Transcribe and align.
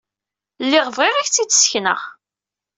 Lliɣ 0.63 0.87
bɣiɣ 0.95 1.15
ad 1.17 1.21
ak-t-id-ssekneɣ. 1.25 2.01